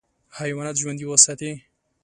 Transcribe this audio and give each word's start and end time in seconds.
حیوانات 0.37 0.75
ژوندي 0.81 1.05
وساتې. 1.07 1.51